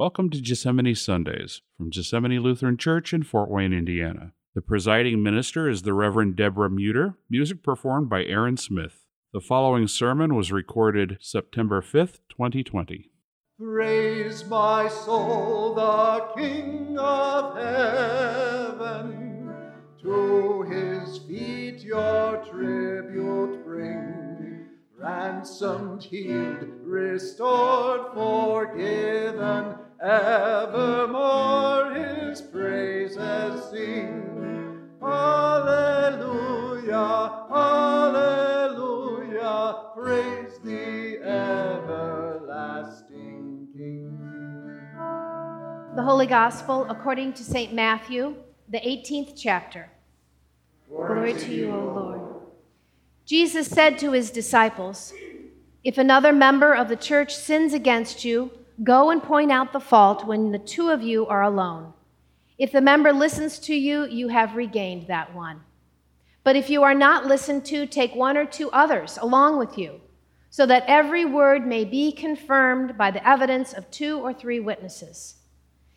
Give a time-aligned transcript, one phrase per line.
[0.00, 4.30] Welcome to Gethsemane Sundays from Gethsemane Lutheran Church in Fort Wayne, Indiana.
[4.54, 9.06] The presiding minister is the Reverend Debra Meuter, music performed by Aaron Smith.
[9.32, 13.10] The following sermon was recorded September 5th, 2020.
[13.58, 19.52] Praise my soul, the King of heaven.
[20.02, 24.68] To his feet your tribute bring.
[24.96, 34.24] Ransomed, healed, restored, forgiven, evermore his praises sing.
[35.00, 36.26] Hallelujah,
[37.48, 38.94] hallelujah,
[39.96, 42.58] praise the everlasting
[43.76, 44.18] King.
[45.96, 47.74] The Holy Gospel according to St.
[47.74, 48.36] Matthew,
[48.68, 49.90] the 18th chapter.
[50.88, 52.20] Glory to you, O Lord.
[53.24, 55.12] Jesus said to his disciples,
[55.84, 58.52] If another member of the church sins against you,
[58.84, 61.92] go and point out the fault when the two of you are alone.
[62.58, 65.60] If the member listens to you, you have regained that one.
[66.44, 70.00] But if you are not listened to, take one or two others along with you,
[70.50, 75.36] so that every word may be confirmed by the evidence of two or three witnesses.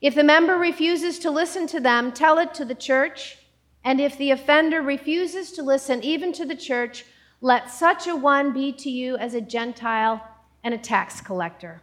[0.00, 3.38] If the member refuses to listen to them, tell it to the church.
[3.84, 7.04] And if the offender refuses to listen even to the church,
[7.40, 10.26] let such a one be to you as a Gentile
[10.64, 11.82] and a tax collector.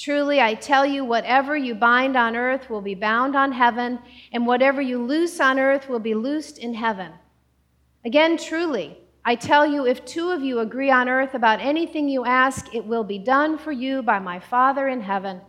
[0.00, 3.98] Truly, I tell you, whatever you bind on earth will be bound on heaven,
[4.32, 7.12] and whatever you loose on earth will be loosed in heaven.
[8.06, 12.24] Again, truly, I tell you, if two of you agree on earth about anything you
[12.24, 15.42] ask, it will be done for you by my Father in heaven.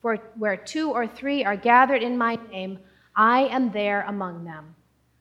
[0.00, 2.78] For where two or three are gathered in my name,
[3.16, 4.76] I am there among them.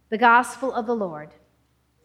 [0.10, 1.32] The gospel of the Lord.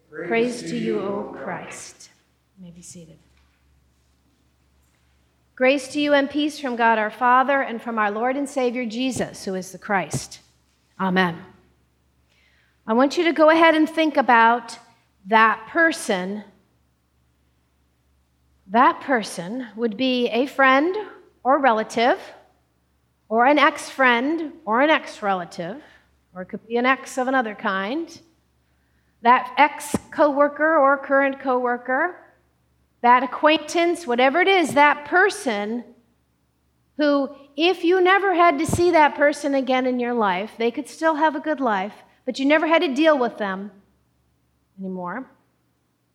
[0.09, 2.09] Praise, Praise to you, O Christ.
[2.57, 3.19] You may be seated.
[5.55, 8.85] Grace to you and peace from God our Father and from our Lord and Savior
[8.85, 10.41] Jesus, who is the Christ.
[10.99, 11.37] Amen.
[12.85, 14.77] I want you to go ahead and think about
[15.27, 16.43] that person.
[18.67, 20.93] That person would be a friend
[21.41, 22.19] or relative,
[23.29, 25.81] or an ex friend or an ex relative,
[26.33, 28.19] or it could be an ex of another kind.
[29.21, 32.24] That ex coworker or current coworker,
[33.05, 35.83] that acquaintance, whatever it is, that person
[36.97, 40.89] who, if you never had to see that person again in your life, they could
[40.89, 41.93] still have a good life,
[42.25, 43.69] but you never had to deal with them
[44.79, 45.29] anymore.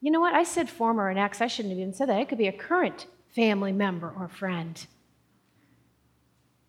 [0.01, 0.35] You know what?
[0.35, 1.41] I said former and ex.
[1.41, 2.19] I shouldn't have even said that.
[2.19, 4.85] It could be a current family member or friend.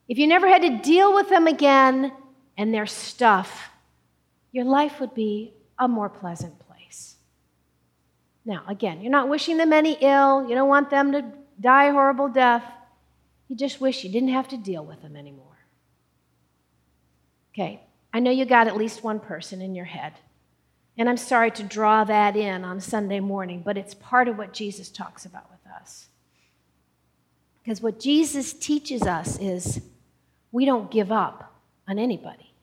[0.07, 2.11] If you never had to deal with them again
[2.59, 3.71] and their stuff,
[4.51, 6.70] your life would be a more pleasant place.
[8.45, 10.47] Now, again, you're not wishing them any ill.
[10.47, 11.23] You don't want them to
[11.59, 12.63] die a horrible death.
[13.47, 15.45] You just wish you didn't have to deal with them anymore.
[17.53, 17.81] Okay,
[18.13, 20.13] I know you got at least one person in your head.
[20.97, 24.53] And I'm sorry to draw that in on Sunday morning, but it's part of what
[24.53, 26.07] Jesus talks about with us.
[27.61, 29.81] Because what Jesus teaches us is
[30.51, 31.53] we don't give up
[31.87, 32.53] on anybody.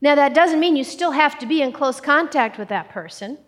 [0.00, 3.38] Now, that doesn't mean you still have to be in close contact with that person.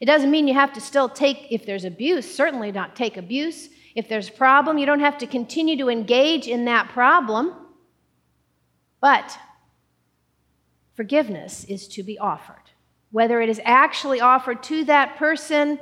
[0.00, 3.68] It doesn't mean you have to still take, if there's abuse, certainly not take abuse.
[3.94, 7.54] If there's a problem, you don't have to continue to engage in that problem.
[9.00, 9.38] But
[10.94, 12.56] forgiveness is to be offered.
[13.10, 15.78] Whether it is actually offered to that person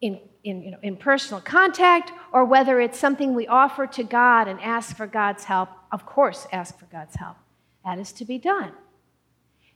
[0.00, 4.48] in in, you know, in personal contact or whether it's something we offer to God
[4.48, 7.36] and ask for God's help, of course, ask for God's help.
[7.84, 8.72] That is to be done.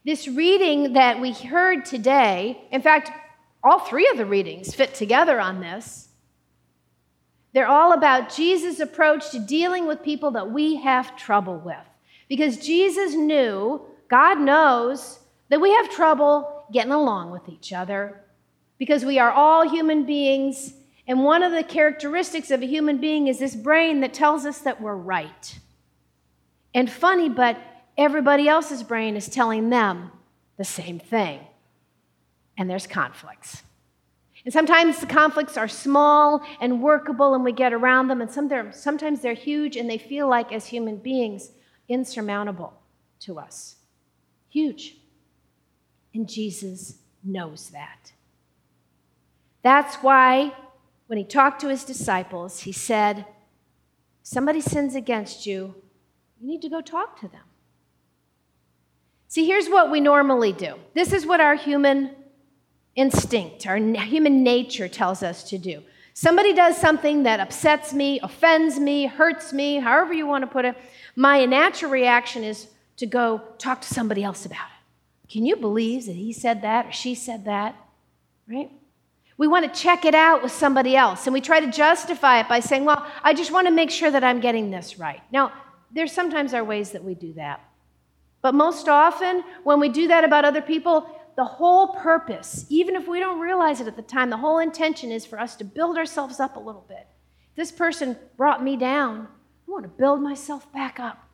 [0.07, 3.11] This reading that we heard today, in fact,
[3.61, 6.07] all three of the readings fit together on this.
[7.51, 11.75] They're all about Jesus' approach to dealing with people that we have trouble with.
[12.29, 15.19] Because Jesus knew, God knows,
[15.49, 18.21] that we have trouble getting along with each other
[18.77, 20.71] because we are all human beings.
[21.05, 24.59] And one of the characteristics of a human being is this brain that tells us
[24.59, 25.59] that we're right.
[26.73, 27.59] And funny, but
[27.97, 30.11] everybody else's brain is telling them
[30.57, 31.39] the same thing.
[32.57, 33.63] And there's conflicts.
[34.45, 39.21] And sometimes the conflicts are small and workable and we get around them, and sometimes
[39.21, 41.51] they're huge and they feel like, as human beings,
[41.89, 42.73] insurmountable
[43.21, 43.75] to us.
[44.49, 44.97] Huge.
[46.13, 48.13] And Jesus knows that.
[49.63, 50.53] That's why
[51.07, 53.25] when he talked to his disciples, he said,
[54.23, 55.75] Somebody sins against you,
[56.39, 57.43] you need to go talk to them.
[59.37, 62.09] See, here's what we normally do this is what our human
[62.95, 65.83] instinct, our human nature tells us to do.
[66.15, 70.65] Somebody does something that upsets me, offends me, hurts me, however you want to put
[70.65, 70.75] it.
[71.15, 75.31] My natural reaction is to go talk to somebody else about it.
[75.31, 77.75] Can you believe that he said that or she said that?
[78.49, 78.71] Right?
[79.37, 82.49] We want to check it out with somebody else, and we try to justify it
[82.49, 85.21] by saying, Well, I just want to make sure that I'm getting this right.
[85.31, 85.51] Now,
[85.91, 87.61] there's sometimes our ways that we do that.
[88.47, 91.05] But most often, when we do that about other people,
[91.35, 95.11] the whole purpose, even if we don't realize it at the time, the whole intention
[95.11, 97.07] is for us to build ourselves up a little bit.
[97.57, 99.27] This person brought me down.
[99.67, 101.27] I want to build myself back up.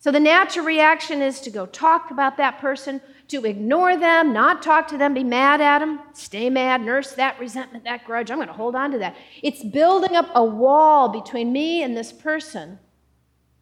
[0.00, 4.62] So the natural reaction is to go talk about that person, to ignore them, not
[4.64, 8.32] talk to them, be mad at them, stay mad, nurse that resentment, that grudge.
[8.32, 9.14] I'm going to hold on to that.
[9.44, 12.80] It's building up a wall between me and this person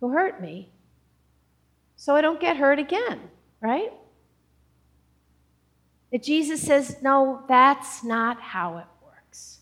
[0.00, 0.70] who hurt me
[2.00, 3.20] so I don't get hurt again,
[3.60, 3.92] right?
[6.10, 9.58] That Jesus says, no, that's not how it works.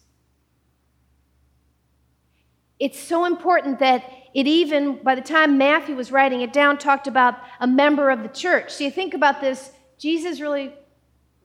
[2.79, 4.05] It's so important that
[4.35, 8.23] it even, by the time Matthew was writing it down, talked about a member of
[8.23, 8.71] the church.
[8.73, 10.73] So you think about this, Jesus really,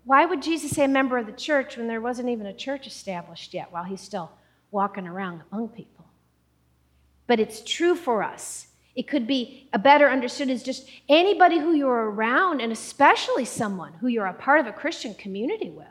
[0.03, 2.85] why would Jesus say a member of the church when there wasn't even a church
[2.85, 4.31] established yet while he's still
[4.69, 6.05] walking around among people?
[7.25, 8.67] But it's true for us.
[8.95, 13.93] It could be a better understood as just anybody who you're around, and especially someone
[13.93, 15.87] who you're a part of a Christian community with,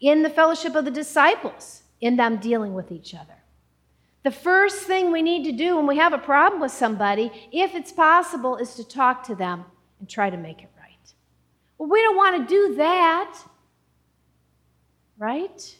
[0.00, 3.34] in the fellowship of the disciples, in them dealing with each other.
[4.24, 7.74] The first thing we need to do when we have a problem with somebody, if
[7.74, 9.64] it's possible, is to talk to them
[10.00, 11.14] and try to make it right.
[11.78, 13.38] Well, we don't want to do that,
[15.18, 15.76] right?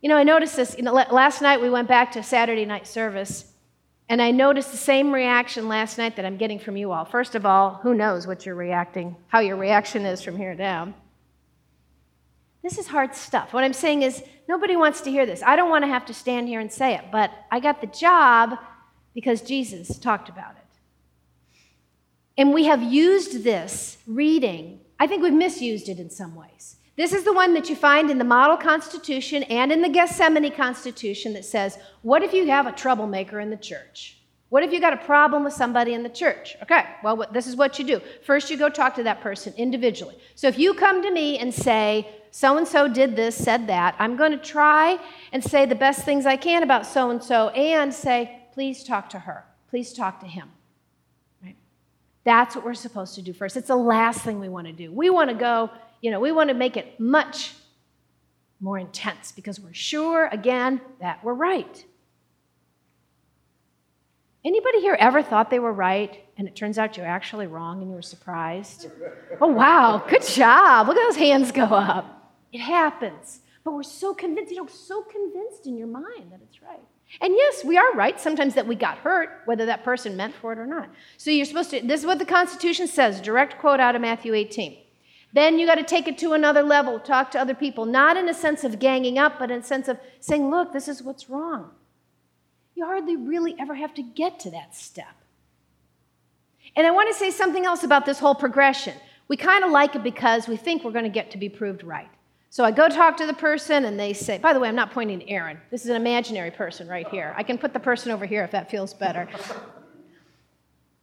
[0.00, 0.76] You know, I noticed this.
[0.76, 3.51] You know, last night we went back to Saturday night service
[4.12, 7.06] and I noticed the same reaction last night that I'm getting from you all.
[7.06, 10.92] First of all, who knows what you're reacting, how your reaction is from here down.
[12.62, 13.54] This is hard stuff.
[13.54, 15.42] What I'm saying is, nobody wants to hear this.
[15.42, 17.86] I don't want to have to stand here and say it, but I got the
[17.86, 18.58] job
[19.14, 20.78] because Jesus talked about it.
[22.36, 26.76] And we have used this reading, I think we've misused it in some ways.
[26.94, 30.52] This is the one that you find in the Model Constitution and in the Gethsemane
[30.52, 34.18] Constitution that says, What if you have a troublemaker in the church?
[34.50, 36.54] What if you got a problem with somebody in the church?
[36.62, 38.02] Okay, well, this is what you do.
[38.22, 40.18] First, you go talk to that person individually.
[40.34, 43.96] So if you come to me and say, so and so did this, said that,
[43.98, 44.98] I'm going to try
[45.32, 49.08] and say the best things I can about so and so and say, please talk
[49.10, 49.46] to her.
[49.70, 50.50] Please talk to him.
[52.24, 53.56] That's what we're supposed to do first.
[53.56, 54.92] It's the last thing we want to do.
[54.92, 55.70] We want to go
[56.02, 57.54] you know, we want to make it much
[58.60, 61.84] more intense because we're sure, again, that we're right.
[64.44, 67.88] Anybody here ever thought they were right and it turns out you're actually wrong and
[67.88, 68.88] you were surprised?
[69.40, 70.88] Oh, wow, good job.
[70.88, 72.34] Look at those hands go up.
[72.52, 73.40] It happens.
[73.62, 76.82] But we're so convinced, you know, so convinced in your mind that it's right.
[77.20, 80.52] And yes, we are right sometimes that we got hurt, whether that person meant for
[80.52, 80.88] it or not.
[81.18, 84.34] So you're supposed to, this is what the Constitution says, direct quote out of Matthew
[84.34, 84.78] 18.
[85.34, 88.28] Then you got to take it to another level, talk to other people, not in
[88.28, 91.30] a sense of ganging up, but in a sense of saying, look, this is what's
[91.30, 91.70] wrong.
[92.74, 95.14] You hardly really ever have to get to that step.
[96.76, 98.94] And I want to say something else about this whole progression.
[99.28, 101.84] We kind of like it because we think we're going to get to be proved
[101.84, 102.10] right.
[102.52, 104.92] So I go talk to the person, and they say, by the way, I'm not
[104.92, 105.58] pointing to Aaron.
[105.70, 107.32] This is an imaginary person right here.
[107.34, 109.26] I can put the person over here if that feels better.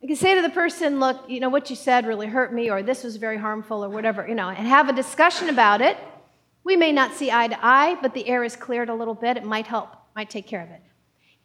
[0.04, 2.70] I can say to the person, look, you know, what you said really hurt me,
[2.70, 5.98] or this was very harmful, or whatever, you know, and have a discussion about it.
[6.64, 9.36] We may not see eye to eye, but the air is cleared a little bit.
[9.36, 10.84] It might help, might take care of it.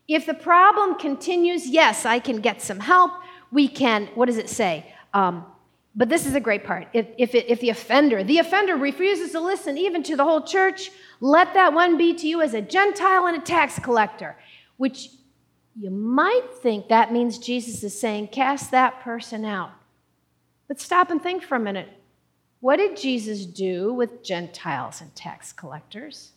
[0.07, 3.13] If the problem continues, yes, I can get some help.
[3.51, 4.93] We can, what does it say?
[5.15, 5.47] Um,
[5.97, 6.89] but this is a great part.
[6.93, 10.91] If, if, if the offender, the offender refuses to listen even to the whole church,
[11.21, 14.37] let that one be to you as a Gentile and a tax collector,
[14.77, 15.11] which
[15.77, 19.73] you might think that means Jesus is saying, cast that person out.
[20.67, 21.89] But stop and think for a minute.
[22.61, 26.33] What did Jesus do with Gentiles and tax collectors?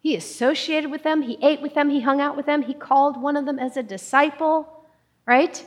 [0.00, 3.20] He associated with them, he ate with them, he hung out with them, he called
[3.20, 4.86] one of them as a disciple,
[5.26, 5.62] right?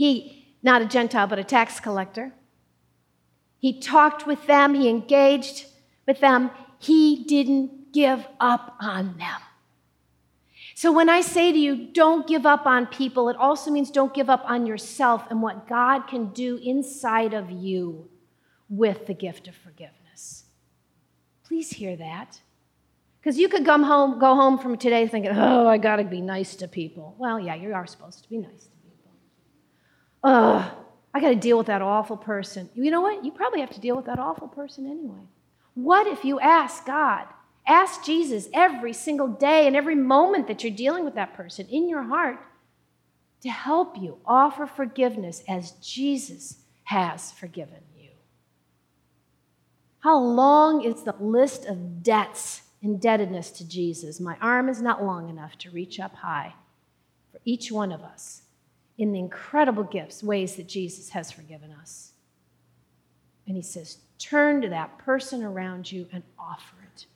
[0.00, 2.32] He, not a Gentile, but a tax collector.
[3.58, 5.66] He talked with them, he engaged
[6.06, 6.50] with them.
[6.78, 9.42] He didn't give up on them.
[10.74, 14.14] So when I say to you, don't give up on people, it also means don't
[14.14, 18.08] give up on yourself and what God can do inside of you
[18.70, 20.44] with the gift of forgiveness.
[21.44, 22.40] Please hear that.
[23.20, 26.22] Because you could come home, go home from today thinking, oh, I got to be
[26.22, 27.14] nice to people.
[27.18, 28.79] Well, yeah, you are supposed to be nice to.
[30.22, 30.70] Ugh,
[31.12, 32.68] I got to deal with that awful person.
[32.74, 33.24] You know what?
[33.24, 35.26] You probably have to deal with that awful person anyway.
[35.74, 37.26] What if you ask God,
[37.66, 41.88] ask Jesus every single day and every moment that you're dealing with that person in
[41.88, 42.38] your heart
[43.42, 48.10] to help you offer forgiveness as Jesus has forgiven you?
[50.00, 54.20] How long is the list of debts, indebtedness to Jesus?
[54.20, 56.54] My arm is not long enough to reach up high
[57.32, 58.42] for each one of us
[59.00, 62.12] in the incredible gifts, ways that Jesus has forgiven us.
[63.46, 67.06] And he says, turn to that person around you and offer it.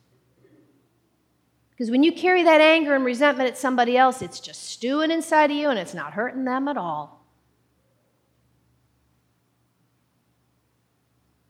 [1.69, 5.51] Because when you carry that anger and resentment at somebody else, it's just stewing inside
[5.51, 7.23] of you and it's not hurting them at all.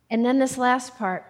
[0.09, 1.25] And then this last part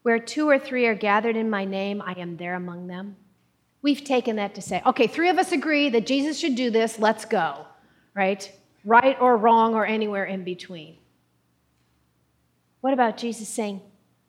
[0.00, 3.16] where two or three are gathered in my name, I am there among them.
[3.82, 6.98] We've taken that to say, okay, three of us agree that Jesus should do this,
[6.98, 7.66] let's go
[8.18, 8.52] right?
[8.84, 10.96] Right or wrong or anywhere in between.
[12.80, 13.80] What about Jesus saying,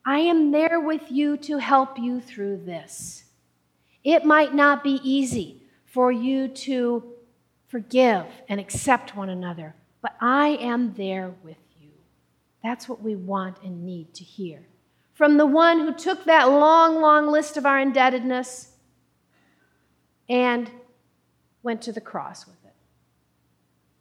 [0.05, 3.23] I am there with you to help you through this?
[4.03, 7.03] It might not be easy for you to
[7.67, 11.89] forgive and accept one another, but I am there with you.
[12.63, 14.67] That's what we want and need to hear.
[15.15, 18.69] From the one who took that long, long list of our indebtedness
[20.29, 20.69] and
[21.63, 22.59] went to the cross with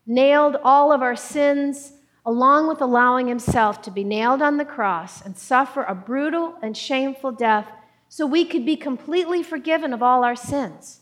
[0.08, 1.92] nailed all of our sins,
[2.24, 6.76] along with allowing himself to be nailed on the cross and suffer a brutal and
[6.76, 7.70] shameful death
[8.08, 11.00] so we could be completely forgiven of all our sins.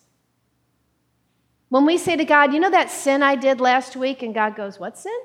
[1.69, 4.57] When we say to God, you know that sin I did last week, and God
[4.57, 5.19] goes, What sin?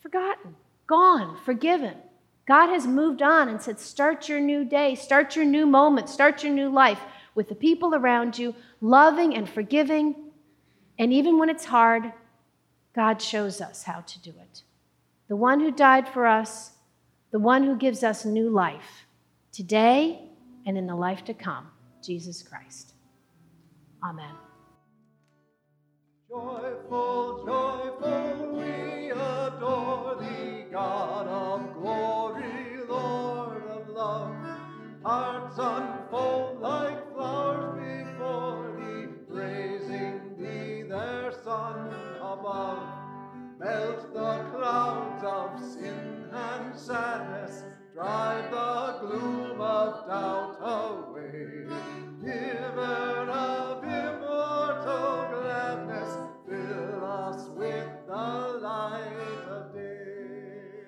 [0.00, 0.54] Forgotten,
[0.86, 1.96] gone, forgiven.
[2.46, 6.42] God has moved on and said, Start your new day, start your new moment, start
[6.42, 7.00] your new life
[7.34, 10.14] with the people around you, loving and forgiving
[10.98, 12.12] and even when it's hard,
[12.98, 14.62] God shows us how to do it.
[15.28, 16.72] The one who died for us,
[17.30, 19.06] the one who gives us new life,
[19.52, 20.20] today
[20.66, 21.68] and in the life to come,
[22.02, 22.94] Jesus Christ.
[24.02, 24.34] Amen.
[26.28, 28.17] Joyful, joyful,
[43.78, 47.62] Melt the clouds of sin and sadness,
[47.94, 51.64] drive the gloom of doubt away.
[52.20, 56.12] Giver of immortal gladness,
[56.48, 60.82] fill us with the light of day.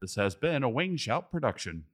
[0.00, 1.84] This has been a Wing Shout production.